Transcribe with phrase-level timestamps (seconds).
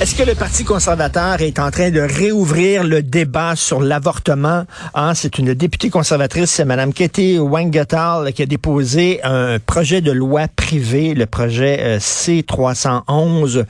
[0.00, 4.64] Est-ce que le Parti conservateur est en train de réouvrir le débat sur l'avortement?
[4.94, 10.10] Ah, c'est une députée conservatrice, c'est Mme Katie Wangatal, qui a déposé un projet de
[10.10, 13.66] loi privé, le projet euh, C-311,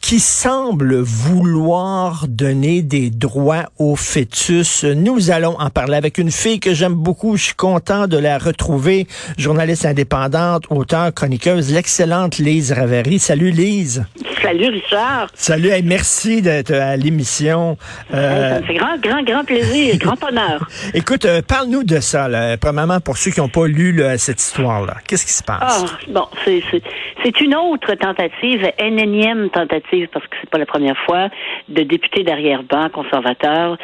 [0.00, 4.84] qui semble vouloir donner des droits aux fœtus.
[4.84, 7.36] Nous allons en parler avec une fille que j'aime beaucoup.
[7.36, 13.18] Je suis content de la retrouver, journaliste indépendante, auteure, chroniqueuse, l'excellente Lise Ravary.
[13.18, 14.04] Salut Lise.
[14.44, 15.30] Salut Richard.
[15.34, 17.76] Salut, merci d'être à l'émission.
[18.12, 20.66] Euh, ça fait grand, grand, grand plaisir, grand honneur.
[20.94, 24.40] Écoute, euh, parle-nous de ça, là, premièrement pour ceux qui n'ont pas lu là, cette
[24.40, 24.94] histoire-là.
[25.06, 25.84] Qu'est-ce qui se passe?
[25.84, 30.98] Ah, bon, c'est une autre tentative, une énième tentative, parce que c'est pas la première
[31.06, 31.28] fois,
[31.68, 33.78] de députés d'arrière-ban conservateurs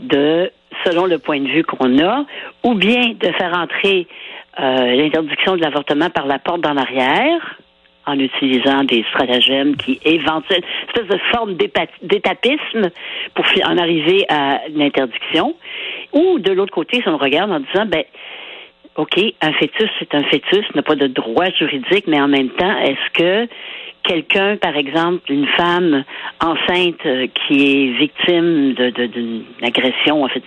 [0.00, 0.50] de,
[0.84, 2.24] selon le point de vue qu'on a,
[2.64, 4.06] ou bien de faire entrer
[4.58, 7.58] euh, l'interdiction de l'avortement par la porte d'en arrière,
[8.06, 11.54] en utilisant des stratagèmes qui éventuellement, une espèce de forme
[12.02, 12.90] d'étapisme
[13.34, 15.54] pour en arriver à l'interdiction.
[16.12, 18.04] Ou de l'autre côté, si on regarde en disant, ben,
[18.96, 22.78] OK, un fœtus, c'est un fœtus, n'a pas de droit juridique, mais en même temps,
[22.78, 23.48] est-ce que
[24.06, 26.04] quelqu'un, par exemple, une femme
[26.40, 30.44] enceinte euh, qui est victime d'une agression, en fait,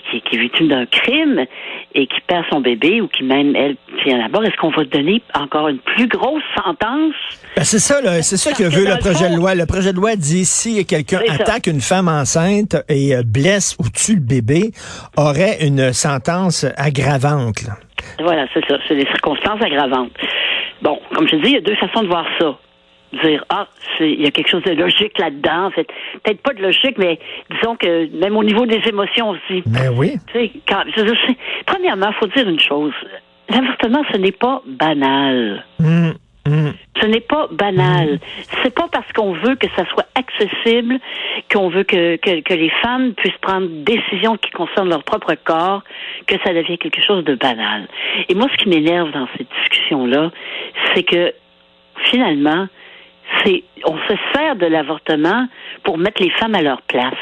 [0.00, 1.44] qui, qui, est victime d'un crime
[1.94, 5.22] et qui perd son bébé ou qui même elle tient la est-ce qu'on va donner
[5.34, 7.14] encore une plus grosse sentence?
[7.56, 9.54] Ben c'est ça, c'est ça que, veut le projet de loi.
[9.54, 13.84] Le projet de loi dit si quelqu'un attaque une femme enceinte et euh, blesse ou
[13.88, 14.70] tue le bébé,
[15.16, 17.64] aurait une sentence aggravante.
[18.20, 18.78] Voilà, c'est ça.
[18.88, 20.12] C'est des circonstances aggravantes.
[20.80, 22.56] Bon, comme je dis, il y a deux façons de voir ça
[23.22, 23.66] dire ah
[24.00, 25.86] il y a quelque chose de logique là-dedans en fait
[26.22, 27.18] peut-être pas de logique mais
[27.50, 30.82] disons que même au niveau des émotions aussi mais ben oui tu sais quand,
[31.66, 32.94] premièrement faut dire une chose
[33.48, 36.14] l'avortement ce n'est pas banal hum,
[36.46, 36.72] hum.
[37.00, 38.10] Ce n'est pas banal.
[38.12, 38.18] Hum.
[38.62, 41.00] C'est pas parce qu'on veut que ça soit accessible,
[41.50, 45.34] qu'on veut que, que, que, les femmes puissent prendre des décisions qui concernent leur propre
[45.42, 45.82] corps,
[46.26, 47.88] que ça devient quelque chose de banal.
[48.28, 50.30] Et moi, ce qui m'énerve dans cette discussion-là,
[50.94, 51.32] c'est que
[52.10, 52.68] finalement,
[53.44, 55.46] c'est on se sert de l'avortement
[55.82, 57.14] pour mettre les femmes à leur place.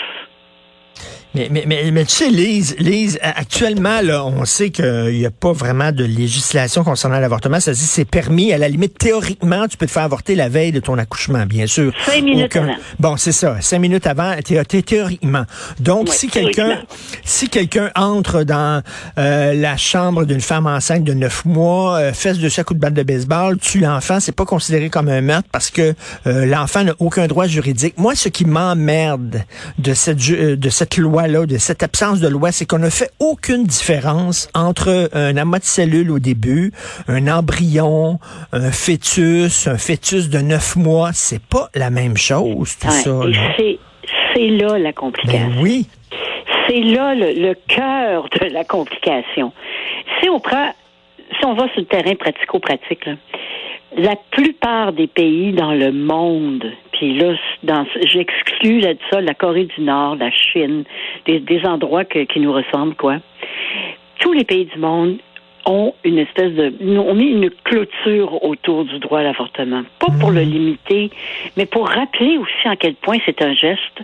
[1.34, 5.30] Mais, mais, mais, mais, tu sais, Lise, Lise, actuellement, là, on sait qu'il n'y a
[5.30, 7.60] pas vraiment de législation concernant l'avortement.
[7.60, 8.52] Ça dit c'est permis.
[8.52, 11.66] À la limite, théoriquement, tu peux te faire avorter la veille de ton accouchement, bien
[11.66, 11.92] sûr.
[12.04, 12.74] Cinq minutes avant.
[12.98, 13.60] Bon, c'est ça.
[13.60, 14.34] Cinq minutes avant,
[14.84, 15.44] théoriquement.
[15.78, 16.80] Donc, si quelqu'un
[17.24, 18.82] si quelqu'un entre dans
[19.18, 22.80] euh, la chambre d'une femme enceinte de neuf mois, euh, fesse de chaque coup de
[22.80, 25.94] balle de baseball, tue l'enfant, c'est pas considéré comme un meurtre parce que
[26.26, 27.94] euh, l'enfant n'a aucun droit juridique.
[27.96, 29.44] Moi, ce qui m'emmerde
[29.78, 33.64] de cette, de cette loi de cette absence de loi, c'est qu'on ne fait aucune
[33.64, 36.72] différence entre un amas de cellules au début,
[37.08, 38.18] un embryon,
[38.52, 41.10] un fœtus, un fœtus de neuf mois.
[41.12, 43.20] C'est pas la même chose, tout ça.
[44.34, 45.48] C'est là la complication.
[45.48, 45.86] Ben oui.
[46.66, 49.52] C'est là le, cœur de la complication.
[50.20, 50.72] Si on prend,
[51.38, 53.10] si on va sur le terrain pratico-pratique,
[53.96, 56.64] la plupart des pays dans le monde,
[57.00, 57.34] puis là,
[58.04, 60.84] j'exclus là de ça la Corée du Nord, la Chine,
[61.24, 63.16] des, endroits qui nous ressemblent, quoi.
[64.18, 65.16] Tous les pays du monde
[65.64, 70.30] ont une espèce de ont mis une clôture autour du droit à l'avortement, pas pour
[70.30, 70.50] le mmh.
[70.50, 71.10] limiter,
[71.56, 74.02] mais pour rappeler aussi à quel point c'est un geste,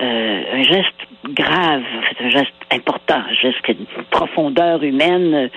[0.00, 0.94] euh, un geste
[1.28, 5.50] grave, c'est un geste important, un geste qui a une profondeur humaine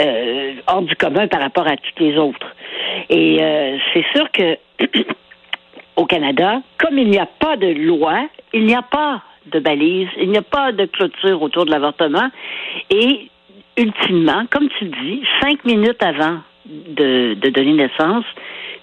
[0.00, 2.54] euh, hors du commun par rapport à toutes les autres.
[3.10, 4.56] Et euh, c'est sûr que
[5.96, 10.08] au Canada, comme il n'y a pas de loi, il n'y a pas de balise,
[10.20, 12.30] il n'y a pas de clôture autour de l'avortement.
[12.90, 13.28] Et
[13.76, 18.24] ultimement, comme tu dis, cinq minutes avant de, donner naissance,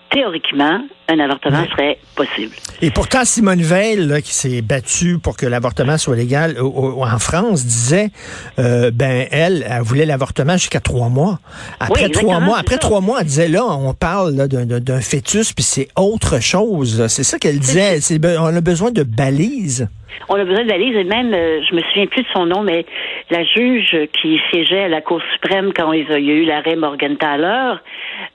[0.10, 2.56] théoriquement, un avortement serait possible.
[2.82, 7.66] Et pourtant, Simone Veil, là, qui s'est battue pour que l'avortement soit légal en France,
[7.66, 8.10] disait,
[8.58, 11.40] euh, ben elle, elle voulait l'avortement jusqu'à trois mois.
[11.82, 15.90] Après trois mois, après trois mois, elle disait là, on parle d'un fœtus, puis c'est
[15.98, 17.06] autre chose.
[17.08, 18.00] C'est ça qu'elle disait.
[18.40, 19.90] On a besoin de balises.
[20.30, 22.62] On a besoin de balises et même, euh, je me souviens plus de son nom,
[22.62, 22.86] mais
[23.30, 27.76] la juge qui siégeait à la Cour suprême quand il y a eu l'arrêt Morgenthaler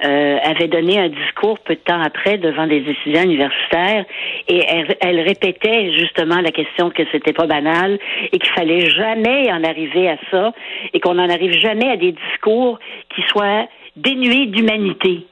[0.05, 4.05] euh, avait donné un discours peu de temps après devant des étudiants universitaires
[4.49, 4.65] et
[5.01, 7.99] elle, répétait justement la question que c'était pas banal
[8.33, 10.53] et qu'il fallait jamais en arriver à ça
[10.93, 12.79] et qu'on n'en arrive jamais à des discours
[13.15, 15.27] qui soient dénués d'humanité.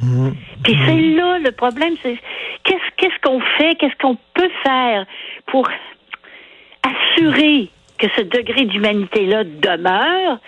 [0.00, 0.30] Mmh.
[0.62, 2.16] Puis c'est là le problème, c'est
[2.64, 5.04] qu'est-ce qu'est-ce qu'on fait, qu'est-ce qu'on peut faire
[5.46, 5.68] pour
[6.82, 10.38] assurer que ce degré d'humanité-là demeure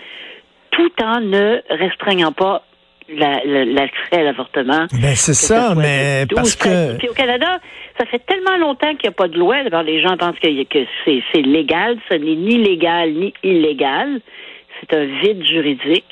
[0.70, 2.62] tout en ne restreignant pas
[3.08, 4.86] l'accès à l'avortement.
[4.92, 6.98] Ben c'est ça, mais parce que...
[6.98, 7.60] Puis au Canada,
[7.98, 9.62] ça fait tellement longtemps qu'il n'y a pas de loi.
[9.62, 11.98] D'abord, les gens pensent que, que c'est légal.
[12.08, 14.20] Ce n'est ni légal ni illégal.
[14.80, 16.04] C'est un vide juridique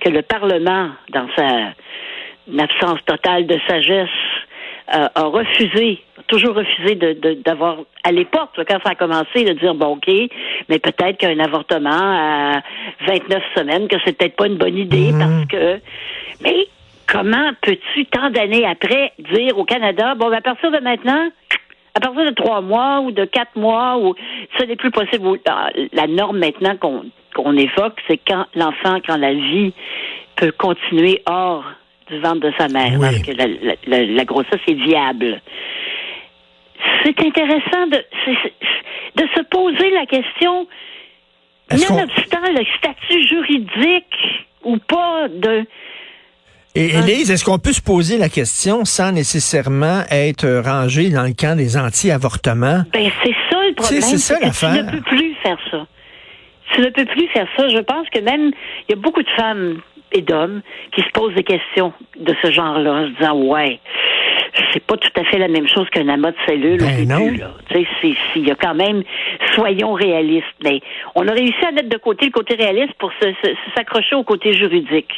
[0.00, 1.72] que le Parlement, dans sa
[2.58, 4.08] absence totale de sagesse,
[4.92, 6.94] euh, a refusé, toujours refusé
[7.44, 10.08] d'avoir de, à l'époque, quand ça a commencé, de dire bon ok,
[10.68, 12.62] mais peut-être qu'un avortement à
[13.06, 15.18] 29 semaines, que c'est peut-être pas une bonne idée mhm.
[15.18, 15.80] parce que
[16.42, 16.68] mais
[17.06, 21.28] comment peux-tu, tant d'années après, dire au Canada, bon, à partir de maintenant,
[21.94, 24.14] à partir de trois mois ou de quatre mois, ou
[24.58, 25.40] ce n'est plus possible.
[25.92, 27.04] La norme maintenant qu'on
[27.34, 29.72] qu'on évoque, c'est quand l'enfant, quand la vie
[30.36, 31.64] peut continuer hors
[32.08, 35.40] du ventre de sa mère, parce que la, la, grossesse est viable.
[37.02, 38.04] C'est intéressant de,
[39.16, 40.66] de se poser la question,
[41.72, 45.66] nonobstant le statut juridique ou pas de
[46.76, 51.32] et Élise, est-ce qu'on peut se poser la question sans nécessairement être rangé dans le
[51.32, 52.84] camp des anti-avortements?
[52.92, 54.00] Ben, c'est ça le problème.
[54.02, 54.74] C'est ça l'affaire.
[54.74, 55.86] Tu ne peux plus faire ça.
[56.72, 57.68] Tu ne peux plus faire ça.
[57.68, 58.52] Je pense que même,
[58.88, 59.80] il y a beaucoup de femmes
[60.12, 60.62] et d'hommes
[60.94, 63.80] qui se posent des questions de ce genre-là, en se disant, ouais,
[64.72, 67.30] c'est pas tout à fait la même chose qu'un amas de cellules ben non.
[68.36, 69.02] Il y a quand même,
[69.54, 70.46] soyons réalistes.
[70.62, 70.80] Mais
[71.14, 73.12] on a réussi à mettre de côté le côté réaliste pour
[73.76, 75.12] s'accrocher au côté juridique.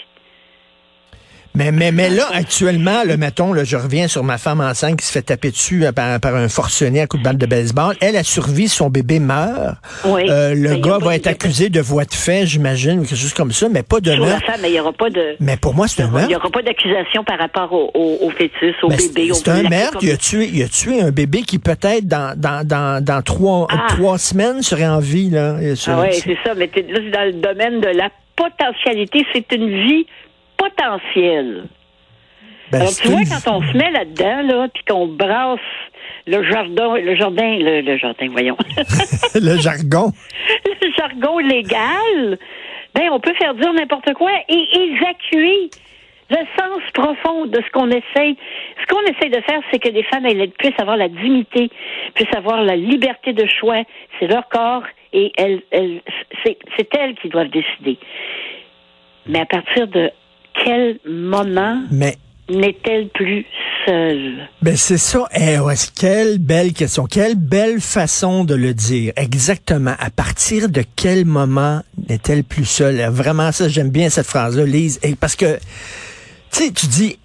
[1.54, 5.06] Mais, mais, mais là, actuellement, le mettons, là, je reviens sur ma femme enceinte qui
[5.06, 7.94] se fait taper dessus euh, par, par un forcené à coup de balle de baseball.
[8.00, 9.76] Elle a survécu, son bébé meurt.
[10.04, 10.22] Oui.
[10.31, 13.52] Euh, le gars va être accusé de voie de fait, j'imagine, ou quelque chose comme
[13.52, 14.50] ça, mais pas de meurtre.
[14.60, 15.37] mais il y aura pas de.
[15.40, 16.28] Mais pour moi, c'est un meurtre.
[16.28, 19.31] Il n'y aura pas d'accusation par rapport au, au, fœtus, au bébé.
[19.34, 19.98] C'est un meurtre.
[20.00, 23.66] Il a tué, il a tué un bébé qui peut-être dans, dans, dans, dans trois,
[23.70, 23.87] ah.
[23.88, 25.56] trois semaines serait en vie là?
[25.87, 26.55] ah oui, c'est ça.
[26.55, 29.26] Mais là, c'est dans le domaine de la potentialité.
[29.32, 30.06] C'est une vie
[30.62, 31.64] potentiel.
[32.70, 35.61] Ben, Alors, tu vois, quand on se met là-dedans, là, puis qu'on brasse
[36.26, 38.56] le jardin, le jardin, le, jardin, voyons.
[39.35, 40.12] le jargon.
[40.82, 42.38] le jargon légal,
[42.94, 45.70] ben, on peut faire dire n'importe quoi et évacuer
[46.31, 48.37] le sens profond de ce qu'on essaye.
[48.81, 51.70] Ce qu'on essaye de faire, c'est que les femmes elles, puissent avoir la dignité,
[52.15, 53.82] puissent avoir la liberté de choix.
[54.19, 56.00] C'est leur corps et elles, elles
[56.44, 57.99] c'est elles qui doivent décider.
[59.26, 60.11] Mais à partir de
[60.64, 61.82] quel moment
[62.49, 63.44] n'est-elle plus
[63.87, 64.49] seule?
[64.60, 65.26] Ben c'est ça.
[65.34, 65.58] Eh,
[65.99, 67.06] quelle belle question.
[67.06, 69.12] Quelle belle façon de le dire.
[69.16, 69.94] Exactement.
[69.99, 73.00] À partir de quel moment n'est-elle plus seule?
[73.10, 74.99] Vraiment, ça, j'aime bien cette phrase-là, Lise.
[75.02, 77.19] Et parce que, tu sais, tu dis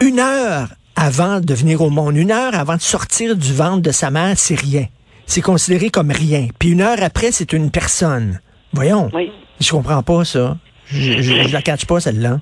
[0.00, 3.92] une heure avant de venir au monde, une heure avant de sortir du ventre de
[3.92, 4.86] sa mère, c'est rien.
[5.26, 6.48] C'est considéré comme rien.
[6.58, 8.40] Puis une heure après, c'est une personne.
[8.72, 9.10] Voyons.
[9.14, 9.30] Oui.
[9.60, 10.58] Je comprends pas ça.
[10.86, 12.40] Je, je la catch pas, celle-là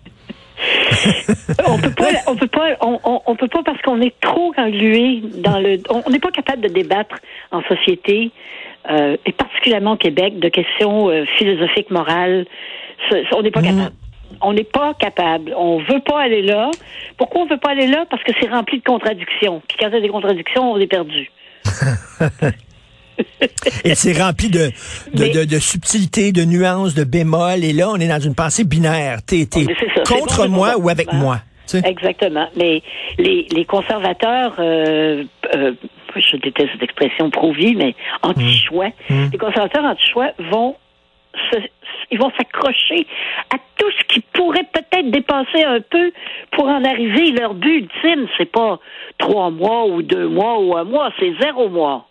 [1.67, 5.59] on peut pas, on peut pas, on, peut pas parce qu'on est trop englué dans
[5.59, 5.79] le.
[5.89, 7.17] On n'est pas capable de débattre
[7.51, 8.31] en société,
[8.91, 12.47] euh, et particulièrement au Québec, de questions euh, philosophiques, morales.
[13.33, 13.65] On n'est pas mm.
[13.65, 13.95] capable.
[14.43, 15.55] On n'est pas capable.
[15.57, 16.71] On veut pas aller là.
[17.17, 18.05] Pourquoi on veut pas aller là?
[18.09, 19.61] Parce que c'est rempli de contradictions.
[19.67, 21.31] Puis quand il y a des contradictions, on est perdu.
[23.85, 24.71] et c'est rempli de,
[25.15, 27.65] de, de, subtilités, de nuances, de bémols.
[27.65, 29.19] Et là, on est dans une pensée binaire.
[29.27, 29.47] T'es,
[30.07, 31.41] contre moi ou avec moi.
[31.85, 32.49] Exactement.
[32.57, 32.83] Mais
[33.19, 35.25] les, les conservateurs, euh,
[35.55, 35.73] euh,
[36.17, 39.15] je déteste cette expression pro-vie, mais anti-choix, mmh.
[39.15, 39.29] Mmh.
[39.33, 40.77] les conservateurs anti-choix vont
[42.11, 43.07] ils vont s'accrocher
[43.55, 46.13] à tout ce qui pourrait peut-être dépasser un peu
[46.53, 47.31] pour en arriver.
[47.31, 48.81] Leur but ultime, c'est pas
[49.19, 52.10] trois mois ou deux mois ou un mois, c'est zéro mois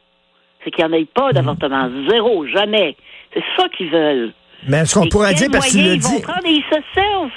[0.63, 1.89] c'est qu'il n'y en ait pas d'avortement.
[2.09, 2.95] Zéro, jamais.
[3.33, 4.33] C'est ça qu'ils veulent.
[4.67, 6.45] Mais ce qu'on pourrait dire, parce qu'ils le ils vont prendre?
[6.45, 7.31] Et ils se servent.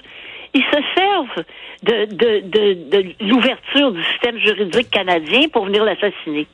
[0.54, 1.44] Ils se servent
[1.82, 6.46] de, de, de, de l'ouverture du système juridique canadien pour venir l'assassiner.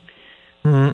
[0.63, 0.93] Hum.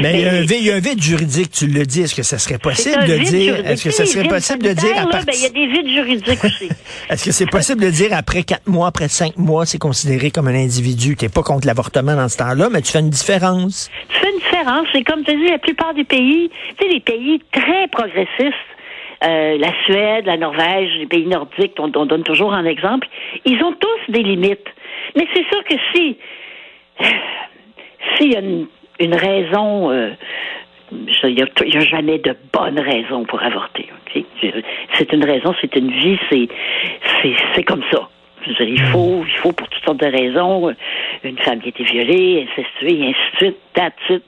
[0.00, 2.02] Mais, il, y a un vide, il y a un vide juridique, tu le dis.
[2.02, 5.24] Est-ce que ça serait possible de dire, est-ce que ça serait possible de dire partir...
[5.26, 6.68] ben, il y a des vides juridiques aussi.
[7.10, 10.48] Est-ce que c'est possible de dire après quatre mois, après cinq mois, c'est considéré comme
[10.48, 11.16] un individu?
[11.16, 13.90] T'es pas contre l'avortement dans ce temps-là, mais tu fais une différence?
[14.08, 14.49] tu fais une différence.
[14.92, 18.54] C'est comme tu dis, la plupart des pays, tu sais, les pays très progressistes,
[19.24, 23.08] euh, la Suède, la Norvège, les pays nordiques, on, on donne toujours un exemple,
[23.44, 24.68] ils ont tous des limites.
[25.16, 26.16] Mais c'est sûr que si
[28.16, 30.10] s'il y a une, raison, euh,
[30.90, 33.88] il n'y a, jamais de bonne raison pour avorter.
[34.14, 34.24] ok?
[34.94, 36.18] C'est une raison, c'est une vie,
[37.54, 38.08] c'est comme ça.
[38.46, 40.74] Dire, il faut, il faut pour toutes sortes de raisons,
[41.24, 44.22] une femme qui a été violée, incestuée, et ainsi de suite, that's it,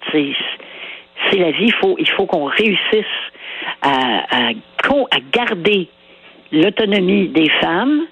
[1.30, 1.66] c'est la vie.
[1.66, 3.04] Il faut, il faut qu'on réussisse
[3.80, 4.50] à, à,
[4.86, 5.88] con- à garder
[6.52, 8.02] l'autonomie des femmes,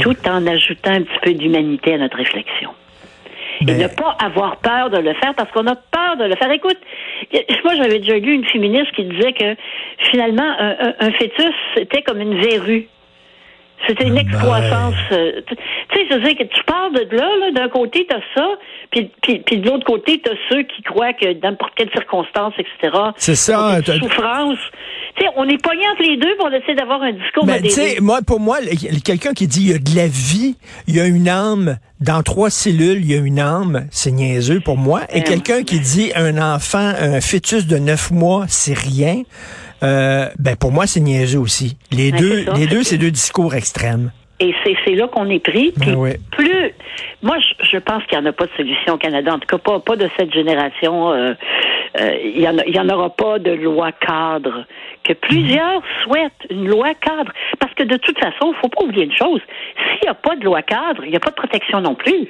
[0.00, 2.70] tout en ajoutant un petit peu d'humanité à notre réflexion.
[3.60, 6.50] Et ne pas avoir peur de le faire parce qu'on a peur de le faire.
[6.50, 6.78] Écoute,
[7.64, 9.54] moi j'avais déjà lu une féministe qui disait que
[10.10, 12.88] finalement un, un- un fœtus c'était comme une verrue.
[13.86, 14.26] C'était une Ben.
[14.28, 14.94] excroissance.
[15.12, 15.54] euh, tu
[15.94, 18.46] sais, je dire que tu pars de là, là d'un côté, t'as ça,
[18.90, 22.54] puis, puis, puis de l'autre côté, t'as ceux qui croient que dans n'importe quelle circonstance,
[22.58, 22.96] etc.
[23.16, 24.58] C'est ça, une souffrance.
[25.16, 27.68] Tu sais, on est pognés entre les deux, on essaie d'avoir un discours Ben, tu
[27.68, 27.88] modéré.
[27.90, 28.58] sais, moi, pour moi,
[29.04, 30.56] quelqu'un qui dit il y a de la vie,
[30.88, 34.60] il y a une âme, dans trois cellules, il y a une âme, c'est niaiseux
[34.60, 35.02] pour moi.
[35.12, 39.22] Et Euh, quelqu'un qui dit un enfant, un fœtus de neuf mois, c'est rien,
[39.82, 41.76] euh, ben pour moi, c'est niaiseux aussi.
[41.90, 44.10] Les deux, les deux, c'est deux discours extrêmes.
[44.40, 44.52] Et
[44.84, 45.72] c'est, là qu'on est pris.
[45.72, 46.18] Puis Ben ouais.
[46.32, 46.72] plus,
[47.22, 49.32] moi, je, je pense qu'il n'y en a pas de solution au Canada.
[49.32, 51.12] En tout cas, pas, pas de cette génération.
[51.12, 51.34] euh,
[52.00, 54.66] euh, Il n'y en, a- il y en aura pas de loi cadre.
[55.04, 57.32] Que plusieurs souhaitent une loi cadre.
[57.60, 59.40] Parce que de toute façon, il faut pas oublier une chose.
[59.76, 62.28] S'il n'y a pas de loi cadre, il n'y a pas de protection non plus.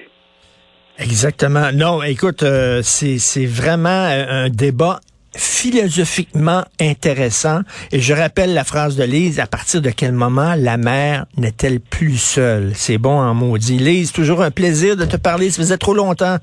[0.98, 1.72] Exactement.
[1.72, 5.00] Non, écoute, euh, c'est vraiment un débat
[5.36, 7.60] philosophiquement intéressant.
[7.92, 11.80] Et je rappelle la phrase de Lise, à partir de quel moment la mère n'est-elle
[11.80, 12.72] plus seule?
[12.74, 13.78] C'est bon en maudit.
[13.78, 15.50] Lise, toujours un plaisir de te parler.
[15.50, 16.36] Ça faisait trop longtemps.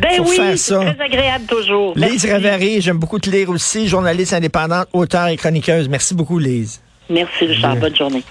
[0.00, 0.78] Ben Faut oui, faire c'est ça.
[0.80, 1.94] très agréable toujours.
[1.96, 2.32] Lise Merci.
[2.32, 5.88] Ravary, j'aime beaucoup te lire aussi, journaliste indépendante, auteur et chroniqueuse.
[5.88, 6.80] Merci beaucoup, Lise.
[7.08, 7.76] Merci, Richard.
[7.76, 8.22] Bonne journée.